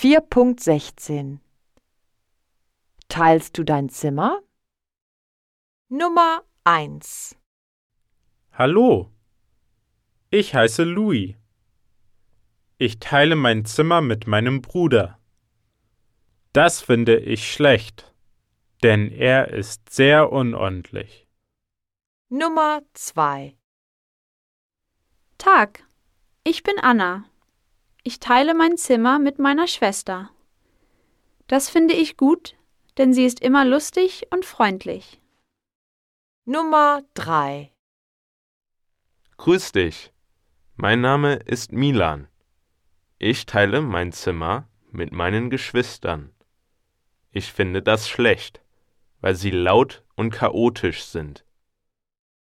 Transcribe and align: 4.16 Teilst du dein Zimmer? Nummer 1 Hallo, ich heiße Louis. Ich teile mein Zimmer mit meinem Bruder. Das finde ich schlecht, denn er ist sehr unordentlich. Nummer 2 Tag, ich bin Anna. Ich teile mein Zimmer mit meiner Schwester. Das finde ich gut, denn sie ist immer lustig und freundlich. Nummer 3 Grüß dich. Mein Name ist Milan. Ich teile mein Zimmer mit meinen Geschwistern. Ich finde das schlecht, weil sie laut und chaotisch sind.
4.16 0.00 1.40
Teilst 3.08 3.58
du 3.58 3.64
dein 3.64 3.88
Zimmer? 3.88 4.40
Nummer 5.88 6.44
1 6.62 7.36
Hallo, 8.52 9.10
ich 10.30 10.54
heiße 10.54 10.84
Louis. 10.84 11.34
Ich 12.76 13.00
teile 13.00 13.34
mein 13.34 13.64
Zimmer 13.64 14.00
mit 14.00 14.28
meinem 14.28 14.62
Bruder. 14.62 15.18
Das 16.52 16.80
finde 16.80 17.18
ich 17.18 17.52
schlecht, 17.52 18.14
denn 18.84 19.10
er 19.10 19.48
ist 19.48 19.90
sehr 19.90 20.30
unordentlich. 20.30 21.26
Nummer 22.28 22.82
2 22.92 23.56
Tag, 25.38 25.82
ich 26.44 26.62
bin 26.62 26.78
Anna. 26.78 27.24
Ich 28.08 28.20
teile 28.20 28.54
mein 28.54 28.78
Zimmer 28.78 29.18
mit 29.18 29.38
meiner 29.38 29.66
Schwester. 29.66 30.30
Das 31.46 31.68
finde 31.68 31.92
ich 31.92 32.16
gut, 32.16 32.56
denn 32.96 33.12
sie 33.12 33.26
ist 33.26 33.40
immer 33.40 33.66
lustig 33.66 34.28
und 34.30 34.46
freundlich. 34.46 35.20
Nummer 36.46 37.02
3 37.12 37.70
Grüß 39.36 39.72
dich. 39.72 40.10
Mein 40.74 41.02
Name 41.02 41.34
ist 41.34 41.72
Milan. 41.72 42.28
Ich 43.18 43.44
teile 43.44 43.82
mein 43.82 44.12
Zimmer 44.12 44.66
mit 44.90 45.12
meinen 45.12 45.50
Geschwistern. 45.50 46.32
Ich 47.30 47.52
finde 47.52 47.82
das 47.82 48.08
schlecht, 48.08 48.62
weil 49.20 49.34
sie 49.34 49.50
laut 49.50 50.02
und 50.16 50.30
chaotisch 50.30 51.04
sind. 51.04 51.44